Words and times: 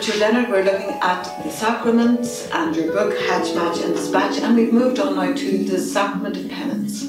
Richard 0.00 0.18
Leonard. 0.18 0.48
We're 0.48 0.64
looking 0.64 0.98
at 1.02 1.24
the 1.44 1.50
sacraments 1.50 2.48
and 2.52 2.74
your 2.74 2.90
book, 2.90 3.12
Hatch, 3.18 3.54
Match 3.54 3.82
and 3.82 3.94
Dispatch, 3.94 4.38
and 4.38 4.56
we've 4.56 4.72
moved 4.72 4.98
on 4.98 5.14
now 5.14 5.34
to 5.34 5.64
the 5.64 5.78
sacrament 5.78 6.38
of 6.38 6.48
penance. 6.48 7.04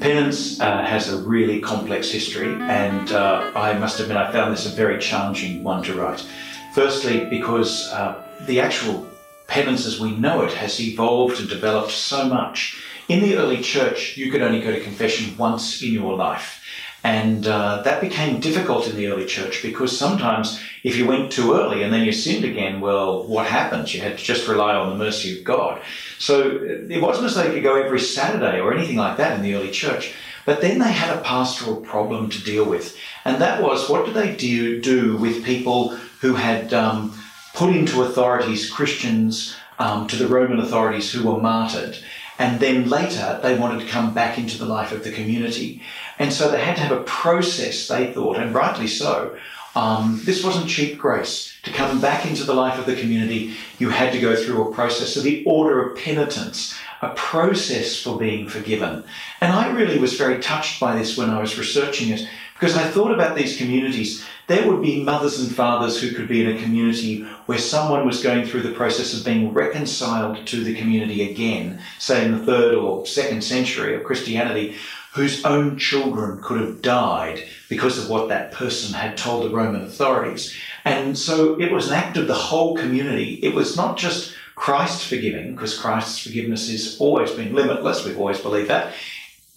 Penance 0.00 0.60
uh, 0.60 0.82
has 0.82 1.12
a 1.12 1.18
really 1.18 1.60
complex 1.60 2.10
history, 2.10 2.52
and 2.52 3.12
uh, 3.12 3.52
I 3.54 3.78
must 3.78 4.00
admit 4.00 4.16
I 4.16 4.32
found 4.32 4.52
this 4.52 4.66
a 4.66 4.74
very 4.74 4.98
challenging 4.98 5.62
one 5.62 5.84
to 5.84 5.94
write. 5.94 6.26
Firstly, 6.74 7.26
because 7.26 7.88
uh, 7.92 8.20
the 8.46 8.58
actual 8.58 9.06
penance 9.46 9.86
as 9.86 10.00
we 10.00 10.10
know 10.16 10.42
it 10.42 10.52
has 10.54 10.80
evolved 10.80 11.38
and 11.38 11.48
developed 11.48 11.92
so 11.92 12.28
much. 12.28 12.82
In 13.08 13.20
the 13.20 13.36
early 13.36 13.62
church, 13.62 14.16
you 14.16 14.32
could 14.32 14.42
only 14.42 14.60
go 14.60 14.72
to 14.72 14.80
confession 14.80 15.36
once 15.36 15.80
in 15.80 15.92
your 15.92 16.16
life. 16.16 16.60
And 17.06 17.46
uh, 17.46 17.82
that 17.82 18.00
became 18.00 18.40
difficult 18.40 18.88
in 18.88 18.96
the 18.96 19.06
early 19.06 19.26
church 19.26 19.62
because 19.62 19.96
sometimes 19.96 20.60
if 20.82 20.96
you 20.96 21.06
went 21.06 21.30
too 21.30 21.54
early 21.54 21.84
and 21.84 21.92
then 21.92 22.04
you 22.04 22.10
sinned 22.10 22.44
again, 22.44 22.80
well, 22.80 23.22
what 23.22 23.46
happens? 23.46 23.94
You 23.94 24.00
had 24.00 24.18
to 24.18 24.24
just 24.24 24.48
rely 24.48 24.74
on 24.74 24.88
the 24.88 25.04
mercy 25.04 25.38
of 25.38 25.44
God. 25.44 25.80
So 26.18 26.58
it 26.90 27.00
wasn't 27.00 27.26
as 27.26 27.36
though 27.36 27.44
you 27.44 27.52
could 27.52 27.62
go 27.62 27.80
every 27.80 28.00
Saturday 28.00 28.58
or 28.58 28.74
anything 28.74 28.96
like 28.96 29.18
that 29.18 29.36
in 29.36 29.42
the 29.42 29.54
early 29.54 29.70
church. 29.70 30.14
But 30.46 30.60
then 30.60 30.80
they 30.80 30.90
had 30.90 31.16
a 31.16 31.20
pastoral 31.22 31.76
problem 31.76 32.28
to 32.30 32.42
deal 32.42 32.64
with. 32.68 32.98
And 33.24 33.40
that 33.40 33.62
was 33.62 33.88
what 33.88 34.04
do 34.04 34.12
they 34.12 34.34
do, 34.34 34.80
do 34.80 35.16
with 35.16 35.44
people 35.44 35.90
who 36.22 36.34
had 36.34 36.74
um, 36.74 37.16
put 37.54 37.70
into 37.70 38.02
authorities 38.02 38.68
Christians 38.68 39.54
um, 39.78 40.08
to 40.08 40.16
the 40.16 40.26
Roman 40.26 40.58
authorities 40.58 41.12
who 41.12 41.30
were 41.30 41.40
martyred? 41.40 41.98
And 42.38 42.60
then 42.60 42.88
later 42.88 43.40
they 43.42 43.58
wanted 43.58 43.80
to 43.80 43.90
come 43.90 44.12
back 44.12 44.38
into 44.38 44.58
the 44.58 44.66
life 44.66 44.92
of 44.92 45.04
the 45.04 45.12
community. 45.12 45.82
And 46.18 46.32
so 46.32 46.50
they 46.50 46.60
had 46.60 46.76
to 46.76 46.82
have 46.82 46.98
a 46.98 47.02
process, 47.04 47.88
they 47.88 48.12
thought, 48.12 48.36
and 48.36 48.54
rightly 48.54 48.86
so. 48.86 49.36
Um, 49.74 50.22
this 50.24 50.42
wasn't 50.42 50.70
cheap 50.70 50.98
grace. 50.98 51.54
To 51.64 51.70
come 51.70 52.00
back 52.00 52.24
into 52.24 52.44
the 52.44 52.54
life 52.54 52.78
of 52.78 52.86
the 52.86 52.96
community, 52.96 53.54
you 53.78 53.90
had 53.90 54.12
to 54.12 54.20
go 54.20 54.34
through 54.34 54.68
a 54.68 54.74
process. 54.74 55.12
So 55.12 55.20
the 55.20 55.44
order 55.44 55.86
of 55.86 55.98
penitence, 55.98 56.74
a 57.02 57.10
process 57.10 58.00
for 58.00 58.18
being 58.18 58.48
forgiven. 58.48 59.04
And 59.40 59.52
I 59.52 59.70
really 59.70 59.98
was 59.98 60.14
very 60.14 60.40
touched 60.40 60.80
by 60.80 60.96
this 60.96 61.16
when 61.16 61.30
I 61.30 61.40
was 61.40 61.58
researching 61.58 62.10
it 62.10 62.26
because 62.54 62.76
I 62.76 62.84
thought 62.84 63.12
about 63.12 63.36
these 63.36 63.58
communities. 63.58 64.24
There 64.46 64.70
would 64.70 64.80
be 64.80 65.02
mothers 65.02 65.40
and 65.40 65.54
fathers 65.54 66.00
who 66.00 66.12
could 66.12 66.28
be 66.28 66.42
in 66.42 66.56
a 66.56 66.62
community 66.62 67.22
where 67.46 67.58
someone 67.58 68.06
was 68.06 68.22
going 68.22 68.46
through 68.46 68.62
the 68.62 68.72
process 68.72 69.12
of 69.12 69.24
being 69.24 69.52
reconciled 69.52 70.46
to 70.46 70.64
the 70.64 70.74
community 70.74 71.30
again, 71.30 71.80
say 71.98 72.24
in 72.24 72.32
the 72.32 72.46
third 72.46 72.74
or 72.74 73.06
second 73.06 73.42
century 73.42 73.94
of 73.94 74.04
Christianity, 74.04 74.76
whose 75.12 75.44
own 75.44 75.78
children 75.78 76.40
could 76.42 76.60
have 76.60 76.82
died 76.82 77.42
because 77.68 77.98
of 77.98 78.08
what 78.08 78.28
that 78.28 78.52
person 78.52 78.94
had 78.94 79.16
told 79.16 79.44
the 79.44 79.54
Roman 79.54 79.82
authorities. 79.82 80.54
And 80.84 81.18
so 81.18 81.58
it 81.58 81.72
was 81.72 81.88
an 81.88 81.94
act 81.94 82.16
of 82.16 82.26
the 82.26 82.34
whole 82.34 82.76
community. 82.76 83.40
It 83.42 83.54
was 83.54 83.76
not 83.76 83.96
just 83.96 84.34
Christ's 84.56 85.06
forgiving, 85.06 85.54
because 85.54 85.78
Christ's 85.78 86.18
forgiveness 86.18 86.70
has 86.70 86.96
always 86.98 87.30
been 87.30 87.54
limitless. 87.54 88.04
We've 88.04 88.18
always 88.18 88.40
believed 88.40 88.68
that. 88.68 88.94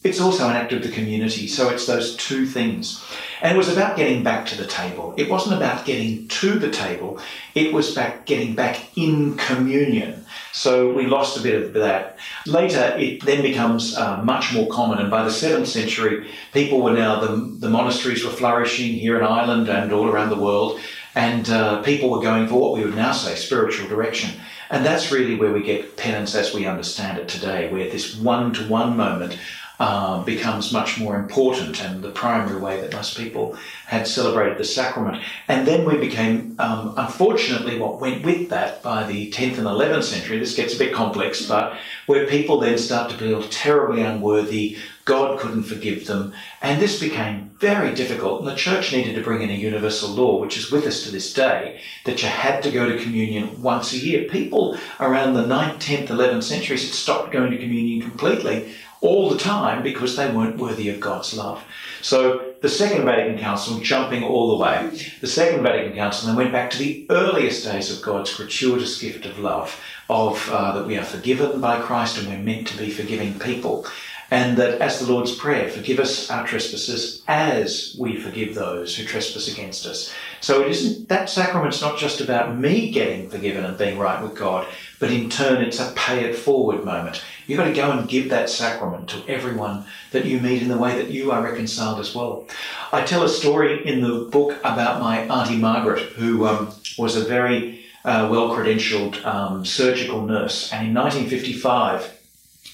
It's 0.02 0.22
also 0.22 0.47
an 0.47 0.56
act 0.56 0.72
of 0.72 0.81
the 0.81 0.89
community. 0.89 1.47
So 1.47 1.69
it's 1.69 1.86
those 1.86 2.16
two 2.16 2.45
things. 2.45 3.03
And 3.41 3.53
it 3.53 3.58
was 3.58 3.67
about 3.67 3.97
getting 3.97 4.23
back 4.23 4.45
to 4.47 4.58
the 4.58 4.66
table. 4.66 5.14
It 5.17 5.30
wasn't 5.30 5.56
about 5.56 5.86
getting 5.86 6.28
to 6.28 6.58
the 6.58 6.69
table. 6.69 7.19
It 7.53 7.73
was 7.73 7.91
about 7.91 8.25
getting 8.25 8.56
back 8.56 8.97
in 8.97 9.36
communion. 9.36 10.25
So 10.53 10.94
we 10.94 11.06
lost 11.06 11.38
a 11.38 11.41
bit 11.41 11.61
of 11.61 11.73
that. 11.73 12.17
Later, 12.45 12.95
it 12.97 13.25
then 13.25 13.41
becomes 13.41 13.97
uh, 13.97 14.22
much 14.23 14.53
more 14.53 14.69
common. 14.69 15.00
And 15.00 15.11
by 15.11 15.23
the 15.23 15.30
7th 15.30 15.67
century, 15.67 16.30
people 16.53 16.81
were 16.81 16.94
now, 16.94 17.19
the, 17.19 17.36
the 17.59 17.69
monasteries 17.69 18.23
were 18.23 18.31
flourishing 18.31 18.94
here 18.94 19.17
in 19.17 19.25
Ireland 19.25 19.67
and 19.67 19.91
all 19.91 20.08
around 20.08 20.30
the 20.30 20.39
world. 20.39 20.80
And 21.16 21.50
uh, 21.50 21.81
people 21.81 22.09
were 22.09 22.22
going 22.22 22.47
for 22.47 22.56
what 22.56 22.73
we 22.73 22.86
would 22.86 22.95
now 22.95 23.11
say 23.11 23.36
spiritual 23.36 23.89
direction. 23.89 24.39
And 24.70 24.86
that's 24.86 25.12
really 25.12 25.36
where 25.36 25.52
we 25.52 25.64
get 25.64 25.98
penance 25.98 26.36
as 26.36 26.53
we 26.53 26.67
understand 26.67 27.17
it 27.17 27.28
today, 27.28 27.72
where 27.72 27.89
this 27.89 28.16
one 28.16 28.53
to 28.53 28.67
one 28.67 28.95
moment 28.95 29.38
uh, 29.79 30.22
becomes 30.23 30.73
much 30.73 31.00
more 31.00 31.16
important 31.16 31.81
and 31.81 32.03
the 32.03 32.12
primary 32.12 32.59
way 32.59 32.81
that 32.81 32.94
most 32.94 33.17
people 33.17 33.56
had 33.85 34.06
celebrated 34.06 34.57
the 34.57 34.66
sacrament. 34.66 35.23
And 35.47 35.66
then 35.66 35.85
we 35.85 35.97
became, 35.97 36.56
um, 36.59 36.94
unfortunately, 36.97 37.79
what 37.79 38.01
went 38.01 38.25
with 38.25 38.50
that 38.50 38.84
by 38.84 39.03
the 39.03 39.31
10th 39.31 39.57
and 39.57 39.67
11th 39.67 40.03
century, 40.03 40.38
this 40.38 40.56
gets 40.56 40.75
a 40.75 40.78
bit 40.78 40.94
complex, 40.94 41.45
but 41.45 41.78
where 42.07 42.28
people 42.28 42.59
then 42.59 42.78
start 42.78 43.09
to 43.12 43.17
feel 43.17 43.41
terribly 43.44 44.01
unworthy, 44.01 44.78
God 45.06 45.40
couldn't 45.40 45.63
forgive 45.63 46.06
them, 46.06 46.34
and 46.61 46.79
this 46.79 47.00
became 47.00 47.50
very 47.57 47.96
difficult. 47.96 48.41
And 48.41 48.47
the 48.47 48.56
church 48.56 48.91
needed 48.91 49.16
to 49.16 49.23
bring 49.23 49.41
in 49.41 49.50
a 49.50 49.53
universal 49.53 50.09
law, 50.09 50.40
which 50.40 50.56
is 50.56 50.72
with 50.72 50.85
us 50.85 51.03
to 51.03 51.11
this 51.11 51.34
day, 51.34 51.81
that 52.06 52.22
you 52.22 52.28
had 52.28 52.61
to 52.61 52.69
go 52.69 52.88
to 52.88 53.03
communion 53.03 53.59
once 53.61 53.91
a 53.91 53.97
year. 53.97 54.29
People 54.29 54.78
around 55.00 55.34
the 55.34 55.46
9th, 55.46 55.79
10th, 55.79 56.07
11th 56.09 56.44
centuries 56.44 56.85
had 56.85 56.94
stopped 56.94 57.31
going 57.31 57.50
to 57.50 57.57
communion 57.57 58.07
completely 58.07 58.72
all 59.01 59.29
the 59.29 59.37
time 59.37 59.81
because 59.81 60.15
they 60.15 60.29
weren't 60.29 60.57
worthy 60.57 60.89
of 60.89 60.99
God's 60.99 61.33
love. 61.33 61.63
So 62.01 62.53
the 62.61 62.69
Second 62.69 63.05
Vatican 63.05 63.37
Council, 63.37 63.79
jumping 63.79 64.23
all 64.23 64.57
the 64.57 64.63
way, 64.63 64.89
the 65.21 65.27
Second 65.27 65.63
Vatican 65.63 65.95
Council 65.95 66.27
then 66.27 66.35
went 66.35 66.51
back 66.51 66.69
to 66.71 66.77
the 66.77 67.05
earliest 67.09 67.65
days 67.65 67.95
of 67.95 68.03
God's 68.03 68.35
gratuitous 68.35 68.99
gift 68.99 69.25
of 69.25 69.39
love, 69.39 69.79
of 70.09 70.49
uh, 70.51 70.73
that 70.73 70.87
we 70.87 70.97
are 70.97 71.03
forgiven 71.03 71.61
by 71.61 71.79
Christ 71.79 72.17
and 72.17 72.27
we're 72.27 72.37
meant 72.37 72.67
to 72.67 72.77
be 72.77 72.89
forgiving 72.89 73.39
people. 73.39 73.85
And 74.31 74.57
that 74.57 74.79
as 74.79 74.99
the 74.99 75.11
Lord's 75.11 75.33
Prayer, 75.33 75.69
forgive 75.69 75.99
us 75.99 76.29
our 76.29 76.45
trespasses 76.45 77.23
as 77.27 77.95
we 77.99 78.19
forgive 78.19 78.53
those 78.53 78.95
who 78.95 79.03
trespass 79.03 79.51
against 79.51 79.87
us. 79.87 80.13
So 80.39 80.61
it 80.61 80.67
isn't, 80.67 81.09
that 81.09 81.29
sacrament's 81.31 81.81
not 81.81 81.97
just 81.97 82.21
about 82.21 82.55
me 82.55 82.91
getting 82.91 83.27
forgiven 83.27 83.66
and 83.66 83.75
being 83.75 83.97
right 83.97 84.21
with 84.21 84.37
God, 84.37 84.67
but 84.99 85.09
in 85.09 85.31
turn 85.31 85.63
it's 85.63 85.79
a 85.79 85.91
pay 85.95 86.25
it 86.25 86.35
forward 86.35 86.85
moment. 86.85 87.23
You've 87.49 87.57
got 87.57 87.65
to 87.65 87.73
go 87.73 87.89
and 87.89 88.07
give 88.07 88.29
that 88.29 88.47
sacrament 88.47 89.09
to 89.09 89.27
everyone 89.27 89.85
that 90.11 90.23
you 90.23 90.39
meet 90.39 90.61
in 90.61 90.67
the 90.67 90.77
way 90.77 90.95
that 91.01 91.09
you 91.09 91.31
are 91.31 91.41
reconciled 91.41 91.99
as 91.99 92.13
well. 92.13 92.45
I 92.93 93.01
tell 93.03 93.23
a 93.23 93.27
story 93.27 93.83
in 93.87 94.01
the 94.01 94.29
book 94.31 94.59
about 94.59 95.01
my 95.01 95.21
Auntie 95.21 95.57
Margaret, 95.57 95.99
who 96.13 96.45
um, 96.45 96.71
was 96.99 97.15
a 97.15 97.25
very 97.25 97.85
uh, 98.05 98.27
well 98.29 98.49
credentialed 98.49 99.25
um, 99.25 99.65
surgical 99.65 100.27
nurse. 100.27 100.71
And 100.71 100.89
in 100.89 100.93
1955, 100.93 102.19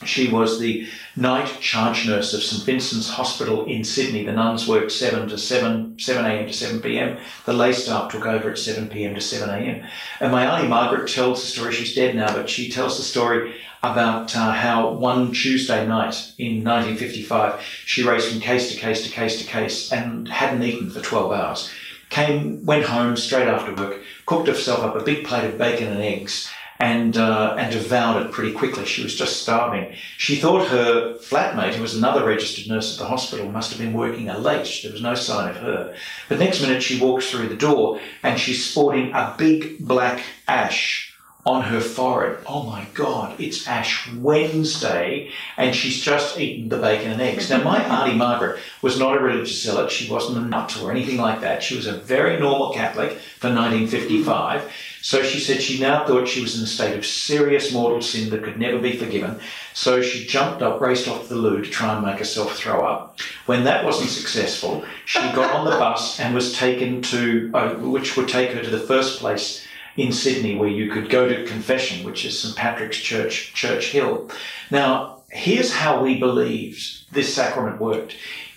she 0.03 0.27
was 0.27 0.59
the 0.59 0.87
night 1.15 1.47
charge 1.61 2.05
nurse 2.05 2.33
of 2.33 2.43
St 2.43 2.63
Vincent's 2.63 3.09
Hospital 3.09 3.65
in 3.65 3.83
Sydney. 3.83 4.25
The 4.25 4.33
nuns 4.33 4.67
worked 4.67 4.91
7 4.91 5.29
to 5.29 5.37
7, 5.37 5.97
7 5.99 6.25
a.m. 6.25 6.47
to 6.47 6.53
7 6.53 6.81
p.m. 6.81 7.17
The 7.45 7.53
lay 7.53 7.71
staff 7.71 8.11
took 8.11 8.25
over 8.25 8.51
at 8.51 8.57
7 8.57 8.89
p.m. 8.89 9.15
to 9.15 9.21
7 9.21 9.49
a.m. 9.49 9.87
And 10.19 10.31
my 10.31 10.45
auntie 10.45 10.67
Margaret 10.67 11.09
tells 11.09 11.41
the 11.41 11.47
story, 11.47 11.73
she's 11.73 11.95
dead 11.95 12.15
now, 12.15 12.33
but 12.33 12.49
she 12.49 12.69
tells 12.69 12.97
the 12.97 13.03
story 13.03 13.55
about 13.81 14.35
uh, 14.35 14.51
how 14.51 14.91
one 14.91 15.31
Tuesday 15.31 15.87
night 15.87 16.33
in 16.37 16.63
1955, 16.63 17.61
she 17.61 18.03
raced 18.03 18.31
from 18.31 18.41
case 18.41 18.71
to 18.71 18.77
case 18.77 19.03
to 19.03 19.09
case 19.09 19.41
to 19.41 19.47
case 19.47 19.91
and 19.91 20.27
hadn't 20.27 20.63
eaten 20.63 20.89
for 20.89 21.01
12 21.01 21.31
hours. 21.31 21.71
Came, 22.09 22.65
went 22.65 22.85
home 22.85 23.15
straight 23.15 23.47
after 23.47 23.73
work, 23.73 24.01
cooked 24.25 24.47
herself 24.47 24.79
up 24.79 24.95
a 24.95 25.03
big 25.03 25.25
plate 25.25 25.45
of 25.45 25.57
bacon 25.57 25.87
and 25.87 26.01
eggs, 26.01 26.49
and 26.79 27.17
uh, 27.17 27.55
and 27.57 27.71
devoured 27.71 28.25
it 28.25 28.31
pretty 28.31 28.51
quickly. 28.51 28.85
She 28.85 29.03
was 29.03 29.15
just 29.15 29.41
starving. 29.41 29.95
She 30.17 30.35
thought 30.35 30.67
her 30.67 31.13
flatmate, 31.15 31.73
who 31.73 31.81
was 31.81 31.95
another 31.95 32.25
registered 32.25 32.67
nurse 32.67 32.93
at 32.93 32.99
the 32.99 33.09
hospital, 33.09 33.51
must 33.51 33.71
have 33.71 33.79
been 33.79 33.93
working 33.93 34.29
a 34.29 34.37
late. 34.37 34.81
There 34.83 34.91
was 34.91 35.01
no 35.01 35.15
sign 35.15 35.49
of 35.49 35.57
her. 35.57 35.95
But 36.27 36.39
next 36.39 36.61
minute 36.61 36.83
she 36.83 36.99
walks 36.99 37.29
through 37.29 37.49
the 37.49 37.55
door 37.55 37.99
and 38.23 38.39
she's 38.39 38.69
sporting 38.69 39.11
a 39.13 39.33
big 39.37 39.79
black 39.79 40.23
ash 40.47 41.15
on 41.45 41.61
her 41.61 41.79
forehead. 41.79 42.43
Oh 42.47 42.63
my 42.63 42.87
God, 42.95 43.39
it's 43.39 43.67
Ash 43.67 44.11
Wednesday, 44.15 45.29
and 45.57 45.75
she's 45.75 46.01
just 46.01 46.39
eaten 46.39 46.69
the 46.69 46.77
bacon 46.79 47.11
and 47.11 47.21
eggs. 47.21 47.51
Now, 47.51 47.63
my 47.63 47.83
Auntie 47.83 48.17
Margaret 48.17 48.59
was 48.81 48.97
not 48.97 49.15
a 49.15 49.19
religious 49.19 49.61
zealot. 49.61 49.91
She 49.91 50.11
wasn't 50.11 50.39
a 50.39 50.41
nut 50.41 50.81
or 50.81 50.89
anything 50.89 51.17
like 51.17 51.41
that. 51.41 51.61
She 51.61 51.75
was 51.75 51.85
a 51.85 51.93
very 51.99 52.39
normal 52.39 52.73
Catholic 52.73 53.11
for 53.11 53.53
1955. 53.53 54.71
So 55.05 55.21
she 55.21 55.39
said 55.39 55.61
she 55.61 55.79
now 55.79 56.03
thought 56.03 56.27
she 56.27 56.41
was 56.41 56.57
in 56.57 56.63
a 56.63 56.67
state 56.67 56.97
of 56.97 57.05
serious 57.05 57.71
mortal 57.71 58.01
sin 58.01 58.31
that 58.31 58.43
could 58.43 58.57
never 58.57 58.79
be 58.79 58.97
forgiven. 58.97 59.39
So 59.71 60.01
she 60.01 60.25
jumped 60.25 60.63
up, 60.63 60.81
raced 60.81 61.07
off 61.07 61.29
the 61.29 61.35
loo 61.35 61.61
to 61.61 61.69
try 61.69 61.93
and 61.93 62.03
make 62.03 62.17
herself 62.17 62.55
throw 62.55 62.83
up. 62.83 63.19
When 63.45 63.65
that 63.65 63.85
wasn't 63.85 64.09
successful, 64.09 64.83
she 65.05 65.19
got 65.19 65.53
on 65.53 65.65
the 65.65 65.71
bus 65.77 66.19
and 66.19 66.33
was 66.33 66.57
taken 66.57 67.03
to, 67.03 67.51
uh, 67.53 67.75
which 67.75 68.17
would 68.17 68.27
take 68.27 68.49
her 68.53 68.63
to 68.63 68.69
the 68.71 68.79
first 68.79 69.19
place 69.19 69.63
in 69.95 70.11
Sydney 70.11 70.55
where 70.55 70.69
you 70.69 70.89
could 70.89 71.11
go 71.11 71.29
to 71.29 71.45
confession, 71.45 72.03
which 72.03 72.25
is 72.25 72.39
St 72.39 72.55
Patrick's 72.55 72.97
Church, 72.97 73.53
Church 73.53 73.91
Hill. 73.91 74.31
Now, 74.71 75.21
here's 75.29 75.71
how 75.71 76.01
we 76.01 76.17
believed 76.19 77.13
this 77.13 77.31
sacrament 77.31 77.79
worked. 77.79 78.15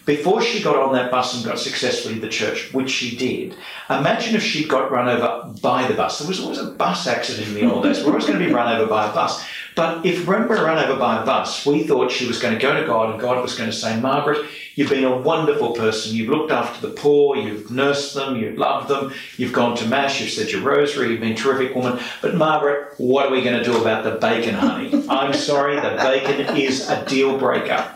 Before 0.08 0.40
she 0.40 0.62
got 0.62 0.76
on 0.76 0.94
that 0.94 1.10
bus 1.10 1.34
and 1.34 1.44
got 1.44 1.58
successfully 1.58 2.14
to 2.14 2.20
the 2.22 2.30
church, 2.30 2.72
which 2.72 2.88
she 2.88 3.14
did, 3.14 3.54
imagine 3.90 4.34
if 4.34 4.42
she 4.42 4.66
got 4.66 4.90
run 4.90 5.06
over 5.06 5.52
by 5.60 5.86
the 5.86 5.92
bus. 5.92 6.18
There 6.18 6.26
was 6.26 6.40
always 6.40 6.56
a 6.56 6.70
bus 6.70 7.06
accident 7.06 7.48
in 7.48 7.54
the 7.54 7.70
old 7.70 7.82
days. 7.82 8.02
We're 8.02 8.12
always 8.12 8.24
going 8.24 8.38
to 8.38 8.46
be 8.46 8.50
run 8.50 8.74
over 8.74 8.88
by 8.88 9.10
a 9.10 9.12
bus. 9.12 9.44
But 9.76 10.06
if 10.06 10.26
when 10.26 10.48
we're 10.48 10.64
run 10.64 10.82
over 10.82 10.98
by 10.98 11.22
a 11.22 11.26
bus, 11.26 11.66
we 11.66 11.86
thought 11.86 12.10
she 12.10 12.26
was 12.26 12.40
going 12.40 12.54
to 12.54 12.60
go 12.60 12.80
to 12.80 12.86
God 12.86 13.10
and 13.10 13.20
God 13.20 13.42
was 13.42 13.54
going 13.54 13.68
to 13.68 13.76
say, 13.76 14.00
Margaret, 14.00 14.46
You've 14.76 14.90
been 14.90 15.02
a 15.02 15.18
wonderful 15.18 15.72
person. 15.72 16.14
You've 16.14 16.28
looked 16.28 16.52
after 16.52 16.86
the 16.86 16.94
poor. 16.94 17.36
You've 17.36 17.68
nursed 17.68 18.14
them. 18.14 18.36
You've 18.36 18.58
loved 18.58 18.86
them. 18.86 19.12
You've 19.36 19.52
gone 19.52 19.76
to 19.78 19.86
Mass. 19.88 20.20
You've 20.20 20.30
said 20.30 20.52
your 20.52 20.60
rosary. 20.60 21.08
You've 21.08 21.20
been 21.20 21.32
a 21.32 21.34
terrific 21.34 21.74
woman. 21.74 21.98
But 22.22 22.36
Margaret, 22.36 22.94
what 22.96 23.26
are 23.26 23.32
we 23.32 23.42
going 23.42 23.58
to 23.58 23.64
do 23.64 23.76
about 23.76 24.04
the 24.04 24.12
bacon, 24.12 24.54
honey? 24.54 25.04
I'm 25.08 25.34
sorry, 25.34 25.74
the 25.74 25.96
bacon 26.00 26.56
is 26.56 26.88
a 26.88 27.04
deal 27.06 27.36
breaker 27.36 27.92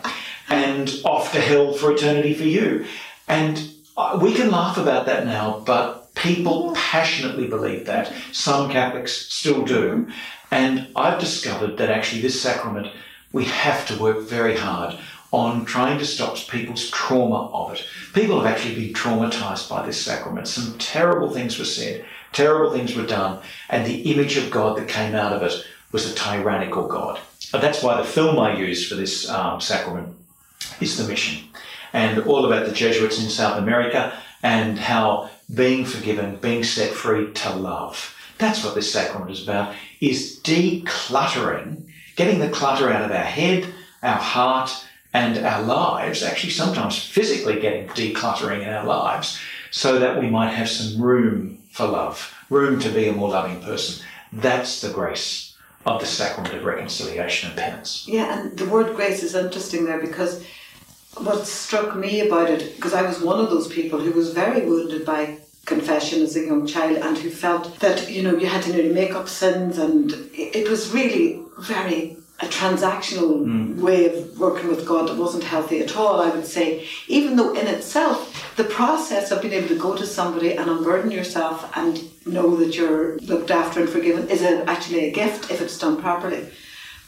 and 0.53 1.01
off 1.03 1.31
to 1.31 1.41
hell 1.41 1.73
for 1.73 1.91
eternity 1.91 2.33
for 2.35 2.43
you. 2.43 2.85
And 3.27 3.73
uh, 3.97 4.19
we 4.21 4.35
can 4.35 4.51
laugh 4.51 4.77
about 4.77 5.07
that 5.07 5.25
now, 5.25 5.63
but 5.65 6.13
people 6.13 6.73
passionately 6.75 7.47
believe 7.47 7.87
that. 7.87 8.13
Some 8.31 8.69
Catholics 8.69 9.13
still 9.13 9.65
do. 9.65 10.07
And 10.51 10.87
I've 10.95 11.19
discovered 11.19 11.77
that 11.77 11.89
actually 11.89 12.21
this 12.21 12.39
sacrament, 12.39 12.87
we 13.31 13.45
have 13.45 13.87
to 13.87 13.97
work 13.97 14.19
very 14.21 14.55
hard 14.55 14.99
on 15.31 15.65
trying 15.65 15.97
to 15.97 16.05
stop 16.05 16.37
people's 16.47 16.91
trauma 16.91 17.49
of 17.51 17.73
it. 17.73 17.83
People 18.13 18.39
have 18.39 18.53
actually 18.53 18.75
been 18.75 18.93
traumatized 18.93 19.67
by 19.67 19.83
this 19.83 19.99
sacrament. 19.99 20.47
Some 20.47 20.77
terrible 20.77 21.31
things 21.31 21.57
were 21.57 21.65
said, 21.65 22.05
terrible 22.31 22.71
things 22.71 22.95
were 22.95 23.07
done, 23.07 23.39
and 23.69 23.83
the 23.83 24.01
image 24.11 24.37
of 24.37 24.51
God 24.51 24.77
that 24.77 24.87
came 24.87 25.15
out 25.15 25.33
of 25.33 25.41
it 25.41 25.65
was 25.91 26.05
a 26.05 26.13
tyrannical 26.13 26.87
God. 26.87 27.19
And 27.51 27.63
that's 27.63 27.81
why 27.81 27.97
the 27.97 28.07
film 28.07 28.37
I 28.37 28.55
used 28.55 28.87
for 28.87 28.93
this 28.93 29.27
um, 29.27 29.59
sacrament 29.59 30.15
is 30.79 30.97
the 30.97 31.07
mission. 31.07 31.47
And 31.91 32.23
all 32.23 32.45
about 32.45 32.65
the 32.65 32.73
Jesuits 32.73 33.21
in 33.21 33.29
South 33.29 33.57
America 33.57 34.13
and 34.41 34.77
how 34.77 35.29
being 35.53 35.85
forgiven, 35.85 36.37
being 36.37 36.63
set 36.63 36.91
free 36.91 37.31
to 37.33 37.53
love. 37.53 38.15
That's 38.37 38.63
what 38.63 38.75
this 38.75 38.91
sacrament 38.91 39.31
is 39.31 39.43
about, 39.43 39.75
is 40.01 40.39
decluttering, 40.43 41.85
getting 42.15 42.39
the 42.39 42.49
clutter 42.49 42.91
out 42.91 43.03
of 43.03 43.11
our 43.11 43.23
head, 43.23 43.67
our 44.01 44.17
heart, 44.17 44.71
and 45.13 45.37
our 45.45 45.61
lives, 45.61 46.23
actually 46.23 46.49
sometimes 46.49 46.97
physically 46.97 47.59
getting 47.59 47.87
decluttering 47.89 48.63
in 48.63 48.69
our 48.69 48.85
lives, 48.85 49.39
so 49.69 49.99
that 49.99 50.19
we 50.19 50.29
might 50.29 50.49
have 50.49 50.69
some 50.69 51.01
room 51.01 51.59
for 51.71 51.87
love, 51.87 52.33
room 52.49 52.79
to 52.79 52.89
be 52.89 53.07
a 53.07 53.13
more 53.13 53.29
loving 53.29 53.61
person. 53.61 54.03
That's 54.31 54.81
the 54.81 54.89
grace 54.89 55.52
of 55.85 55.99
the 55.99 56.05
sacrament 56.05 56.53
of 56.53 56.63
reconciliation 56.63 57.49
and 57.49 57.59
penance. 57.59 58.07
Yeah, 58.07 58.39
and 58.39 58.57
the 58.57 58.65
word 58.65 58.95
grace 58.95 59.23
is 59.23 59.35
interesting 59.35 59.85
there 59.85 59.99
because 59.99 60.45
what 61.17 61.45
struck 61.45 61.95
me 61.95 62.21
about 62.21 62.49
it, 62.49 62.75
because 62.75 62.93
I 62.93 63.03
was 63.03 63.19
one 63.19 63.39
of 63.39 63.49
those 63.49 63.67
people 63.67 63.99
who 63.99 64.11
was 64.11 64.33
very 64.33 64.65
wounded 64.65 65.05
by 65.05 65.39
confession 65.65 66.21
as 66.21 66.35
a 66.35 66.45
young 66.45 66.65
child 66.65 66.97
and 66.97 67.17
who 67.17 67.29
felt 67.29 67.79
that, 67.79 68.09
you 68.09 68.21
know, 68.21 68.35
you 68.35 68.47
had 68.47 68.63
to 68.63 68.93
make 68.93 69.13
up 69.13 69.29
sins 69.29 69.77
and 69.77 70.11
it 70.33 70.69
was 70.69 70.91
really 70.91 71.41
very 71.59 72.17
a 72.39 72.45
transactional 72.45 73.45
mm. 73.45 73.79
way 73.79 74.05
of 74.05 74.39
working 74.39 74.67
with 74.67 74.85
God 74.85 75.07
that 75.07 75.17
wasn't 75.17 75.43
healthy 75.43 75.81
at 75.81 75.95
all, 75.95 76.19
I 76.19 76.29
would 76.29 76.45
say. 76.45 76.87
Even 77.07 77.35
though 77.35 77.53
in 77.53 77.67
itself, 77.67 78.55
the 78.57 78.63
process 78.63 79.31
of 79.31 79.41
being 79.41 79.53
able 79.53 79.67
to 79.69 79.77
go 79.77 79.95
to 79.95 80.05
somebody 80.05 80.57
and 80.57 80.69
unburden 80.69 81.11
yourself 81.11 81.71
and 81.77 82.03
know 82.25 82.55
that 82.57 82.75
you're 82.75 83.17
looked 83.19 83.51
after 83.51 83.81
and 83.81 83.89
forgiven 83.89 84.27
is 84.29 84.41
a, 84.41 84.67
actually 84.69 85.05
a 85.05 85.11
gift 85.11 85.51
if 85.51 85.61
it's 85.61 85.77
done 85.77 86.01
properly. 86.01 86.49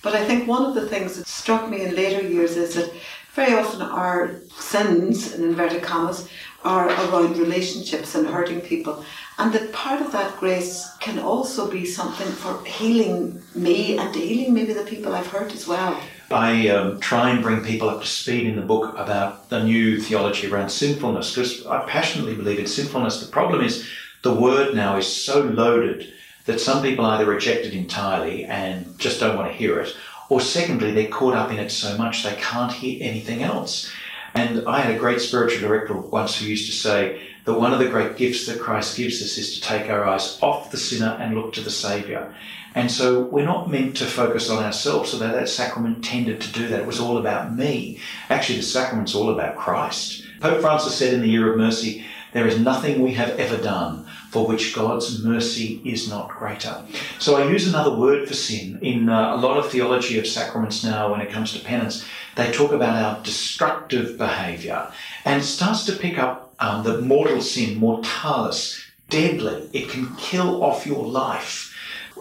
But 0.04 0.14
I 0.14 0.24
think 0.24 0.48
one 0.48 0.64
of 0.64 0.76
the 0.76 0.88
things 0.88 1.18
that 1.18 1.28
struck 1.28 1.70
me 1.70 1.82
in 1.82 1.96
later 1.96 2.22
years 2.26 2.56
is 2.56 2.76
that 2.76 2.94
very 3.34 3.54
often 3.54 3.82
our 3.82 4.40
sins, 4.58 5.34
in 5.34 5.44
inverted 5.44 5.82
commas, 5.82 6.30
are 6.64 6.88
around 6.88 7.38
relationships 7.38 8.16
and 8.16 8.28
hurting 8.28 8.62
people. 8.62 9.04
And 9.38 9.52
that 9.54 9.74
part 9.74 10.02
of 10.02 10.12
that 10.14 10.38
grace 10.38 10.90
can 11.00 11.20
also 11.20 11.70
be 11.70 11.86
something 11.86 12.28
for 12.28 12.64
healing 12.64 13.42
me 13.54 13.98
and 13.98 14.16
healing 14.16 14.54
maybe 14.54 14.74
the 14.74 14.84
people 14.84 15.14
I've 15.14 15.28
hurt 15.28 15.54
as 15.54 15.68
well. 15.68 16.00
I 16.32 16.70
um, 16.70 17.00
try 17.02 17.30
and 17.30 17.44
bring 17.44 17.64
people 17.64 17.90
up 17.90 18.02
to 18.02 18.08
speed 18.08 18.48
in 18.48 18.56
the 18.56 18.62
book 18.62 18.98
about 18.98 19.50
the 19.50 19.64
new 19.64 20.00
theology 20.00 20.48
around 20.48 20.70
sinfulness 20.70 21.36
because 21.36 21.66
I 21.68 21.86
passionately 21.86 22.36
believe 22.36 22.60
in 22.60 22.68
sinfulness. 22.68 23.22
The 23.22 23.32
problem 23.32 23.64
is 23.64 23.88
the 24.24 24.34
word 24.34 24.74
now 24.74 24.98
is 24.98 25.06
so 25.08 25.42
loaded 25.42 26.12
that 26.46 26.62
some 26.62 26.82
people 26.82 27.06
either 27.06 27.26
reject 27.26 27.66
it 27.66 27.74
entirely 27.74 28.46
and 28.46 28.98
just 28.98 29.20
don't 29.20 29.38
want 29.38 29.52
to 29.52 29.58
hear 29.58 29.80
it, 29.80 29.96
or 30.30 30.42
secondly, 30.42 30.92
they're 30.92 31.08
caught 31.08 31.36
up 31.36 31.52
in 31.52 31.60
it 31.60 31.72
so 31.72 31.98
much 31.98 32.24
they 32.24 32.36
can't 32.36 32.72
hear 32.72 32.98
anything 33.02 33.44
else. 33.44 33.92
And 34.34 34.68
I 34.68 34.82
had 34.82 34.96
a 34.96 35.00
great 35.00 35.22
spiritual 35.22 35.68
director 35.68 35.94
once 35.94 36.38
who 36.38 36.48
used 36.48 36.66
to 36.72 36.76
say 36.76 37.22
that 37.46 37.60
one 37.60 37.74
of 37.74 37.80
the 37.80 37.88
great 37.88 38.18
gifts 38.18 38.46
that 38.48 38.60
Christ 38.60 38.98
gives 38.98 39.22
us 39.22 39.38
is 39.38 39.56
to 39.56 39.62
take 39.62 39.90
our 39.90 40.06
eyes 40.06 40.38
off 40.42 40.72
the 40.72 40.78
sinner 40.78 41.18
and 41.20 41.36
look 41.36 41.54
to 41.54 41.62
the 41.62 41.70
Saviour. 41.70 42.34
And 42.74 42.92
so 42.92 43.22
we're 43.22 43.46
not 43.46 43.70
meant 43.70 43.96
to 43.98 44.06
focus 44.06 44.50
on 44.50 44.64
ourselves, 44.64 45.14
although 45.14 45.32
that 45.32 45.48
sacrament 45.48 46.04
tended 46.04 46.42
to 46.42 46.52
do 46.52 46.68
that. 46.68 46.82
It 46.82 46.86
was 46.86 47.00
all 47.00 47.18
about 47.18 47.56
me. 47.56 48.00
Actually, 48.30 48.58
the 48.58 48.64
sacrament's 48.64 49.16
all 49.16 49.30
about 49.30 49.56
Christ. 49.56 50.26
Pope 50.42 50.60
Francis 50.60 50.96
said 50.96 51.14
in 51.14 51.22
the 51.22 51.30
Year 51.30 51.52
of 51.52 51.58
Mercy, 51.58 52.04
there 52.36 52.48
is 52.50 52.60
nothing 52.60 53.02
we 53.02 53.14
have 53.14 53.30
ever 53.40 53.56
done 53.56 54.06
for 54.30 54.46
which 54.46 54.76
God's 54.76 55.24
mercy 55.24 55.80
is 55.86 56.10
not 56.10 56.28
greater. 56.28 56.84
So 57.18 57.38
I 57.38 57.50
use 57.50 57.66
another 57.66 57.96
word 57.96 58.28
for 58.28 58.34
sin. 58.34 58.78
In 58.82 59.08
uh, 59.08 59.36
a 59.36 59.38
lot 59.38 59.58
of 59.58 59.72
theology 59.72 60.20
of 60.20 60.28
sacraments 60.28 60.84
now, 60.84 61.10
when 61.10 61.22
it 61.22 61.32
comes 61.32 61.54
to 61.54 61.64
penance, 61.64 62.04
they 62.36 62.52
talk 62.52 62.74
about 62.74 63.02
our 63.02 63.24
destructive 63.24 64.18
behaviour. 64.18 64.92
And 65.24 65.42
starts 65.42 65.86
to 65.86 65.94
pick 65.94 66.18
up 66.18 66.54
um, 66.60 66.84
the 66.84 67.00
mortal 67.00 67.40
sin, 67.40 67.80
mortalis, 67.80 68.84
deadly. 69.10 69.70
It 69.72 69.88
can 69.88 70.14
kill 70.18 70.62
off 70.62 70.86
your 70.86 71.06
life. 71.06 71.74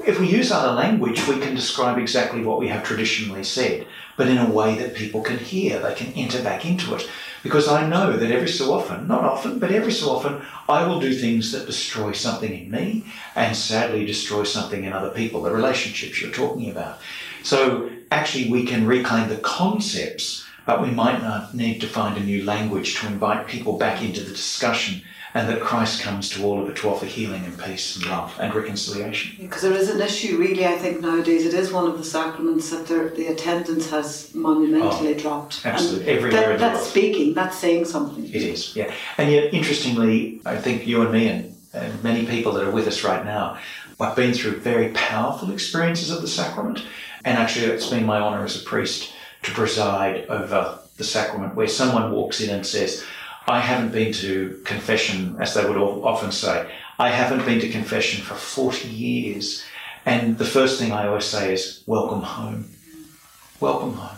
If 0.06 0.20
we 0.20 0.28
use 0.28 0.52
other 0.52 0.74
language, 0.74 1.26
we 1.26 1.40
can 1.40 1.56
describe 1.56 1.98
exactly 1.98 2.44
what 2.44 2.60
we 2.60 2.68
have 2.68 2.84
traditionally 2.84 3.42
said, 3.42 3.88
but 4.16 4.28
in 4.28 4.38
a 4.38 4.48
way 4.48 4.76
that 4.78 4.94
people 4.94 5.22
can 5.22 5.38
hear. 5.38 5.80
They 5.80 5.94
can 5.94 6.12
enter 6.12 6.40
back 6.40 6.64
into 6.64 6.94
it. 6.94 7.10
Because 7.44 7.68
I 7.68 7.86
know 7.86 8.16
that 8.16 8.30
every 8.30 8.48
so 8.48 8.72
often, 8.72 9.06
not 9.06 9.22
often, 9.22 9.58
but 9.58 9.70
every 9.70 9.92
so 9.92 10.10
often, 10.10 10.40
I 10.66 10.86
will 10.86 10.98
do 10.98 11.12
things 11.12 11.52
that 11.52 11.66
destroy 11.66 12.12
something 12.12 12.50
in 12.50 12.70
me 12.70 13.04
and 13.36 13.54
sadly 13.54 14.06
destroy 14.06 14.44
something 14.44 14.82
in 14.82 14.94
other 14.94 15.10
people, 15.10 15.42
the 15.42 15.52
relationships 15.52 16.20
you're 16.20 16.32
talking 16.32 16.70
about. 16.70 17.00
So 17.42 17.90
actually, 18.10 18.50
we 18.50 18.64
can 18.64 18.86
reclaim 18.86 19.28
the 19.28 19.36
concepts, 19.36 20.46
but 20.64 20.80
we 20.80 20.90
might 20.90 21.20
not 21.20 21.54
need 21.54 21.82
to 21.82 21.86
find 21.86 22.16
a 22.16 22.24
new 22.24 22.44
language 22.44 22.98
to 23.00 23.06
invite 23.08 23.46
people 23.46 23.76
back 23.76 24.02
into 24.02 24.22
the 24.22 24.30
discussion 24.30 25.02
and 25.34 25.48
that 25.48 25.60
Christ 25.60 26.00
comes 26.00 26.30
to 26.30 26.44
all 26.44 26.62
of 26.62 26.68
it 26.68 26.76
to 26.76 26.88
offer 26.88 27.06
healing 27.06 27.44
and 27.44 27.58
peace 27.58 27.96
and 27.96 28.06
love 28.06 28.32
and 28.40 28.54
reconciliation. 28.54 29.36
Because 29.40 29.62
there 29.62 29.72
is 29.72 29.90
an 29.90 30.00
issue, 30.00 30.38
really, 30.38 30.64
I 30.64 30.78
think 30.78 31.00
nowadays 31.00 31.44
it 31.44 31.54
is 31.54 31.72
one 31.72 31.90
of 31.90 31.98
the 31.98 32.04
sacraments 32.04 32.70
that 32.70 32.86
the 32.86 33.26
attendance 33.26 33.90
has 33.90 34.32
monumentally 34.32 35.14
oh, 35.14 35.18
dropped. 35.18 35.66
Absolutely, 35.66 36.08
and 36.08 36.18
everywhere. 36.18 36.46
That, 36.46 36.58
that's 36.58 36.86
speaking, 36.86 37.34
that's 37.34 37.58
saying 37.58 37.86
something. 37.86 38.24
It 38.24 38.36
is, 38.36 38.76
yeah. 38.76 38.94
And 39.18 39.30
yet, 39.30 39.52
interestingly, 39.52 40.40
I 40.46 40.56
think 40.56 40.86
you 40.86 41.02
and 41.02 41.12
me 41.12 41.28
and, 41.28 41.56
and 41.72 42.04
many 42.04 42.26
people 42.26 42.52
that 42.52 42.64
are 42.64 42.70
with 42.70 42.86
us 42.86 43.02
right 43.02 43.24
now 43.24 43.58
have 43.98 44.14
been 44.14 44.34
through 44.34 44.60
very 44.60 44.90
powerful 44.90 45.52
experiences 45.52 46.10
of 46.10 46.22
the 46.22 46.28
sacrament. 46.28 46.84
And 47.24 47.36
actually, 47.38 47.66
it's 47.66 47.90
been 47.90 48.06
my 48.06 48.20
honour 48.20 48.44
as 48.44 48.60
a 48.60 48.64
priest 48.64 49.12
to 49.42 49.50
preside 49.50 50.26
over 50.26 50.78
the 50.96 51.04
sacrament 51.04 51.56
where 51.56 51.66
someone 51.66 52.12
walks 52.12 52.40
in 52.40 52.50
and 52.50 52.64
says, 52.64 53.04
I 53.46 53.60
haven't 53.60 53.92
been 53.92 54.12
to 54.14 54.60
confession, 54.64 55.36
as 55.38 55.52
they 55.52 55.64
would 55.66 55.76
often 55.76 56.32
say. 56.32 56.70
I 56.98 57.10
haven't 57.10 57.44
been 57.44 57.60
to 57.60 57.68
confession 57.68 58.24
for 58.24 58.34
40 58.34 58.88
years. 58.88 59.64
And 60.06 60.38
the 60.38 60.46
first 60.46 60.78
thing 60.78 60.92
I 60.92 61.06
always 61.06 61.24
say 61.24 61.52
is, 61.52 61.82
welcome 61.86 62.22
home. 62.22 62.70
Welcome 63.60 63.94
home. 63.94 64.16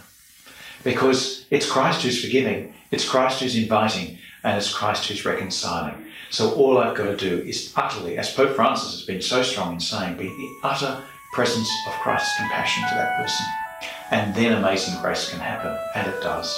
Because 0.84 1.44
it's 1.50 1.68
Christ 1.68 2.02
who's 2.02 2.22
forgiving, 2.22 2.72
it's 2.92 3.08
Christ 3.08 3.40
who's 3.40 3.56
inviting, 3.56 4.18
and 4.44 4.56
it's 4.56 4.72
Christ 4.72 5.08
who's 5.08 5.24
reconciling. 5.24 6.06
So 6.30 6.52
all 6.54 6.78
I've 6.78 6.96
got 6.96 7.06
to 7.06 7.16
do 7.16 7.38
is 7.38 7.72
utterly, 7.76 8.18
as 8.18 8.32
Pope 8.32 8.54
Francis 8.54 8.92
has 8.92 9.02
been 9.02 9.22
so 9.22 9.42
strong 9.42 9.74
in 9.74 9.80
saying, 9.80 10.16
be 10.16 10.28
the 10.28 10.54
utter 10.62 11.02
presence 11.32 11.68
of 11.88 11.94
Christ's 11.94 12.36
compassion 12.36 12.84
to 12.88 12.94
that 12.94 13.16
person. 13.20 13.46
And 14.12 14.34
then 14.36 14.52
amazing 14.52 15.00
grace 15.02 15.30
can 15.30 15.40
happen, 15.40 15.76
and 15.96 16.06
it 16.06 16.22
does. 16.22 16.56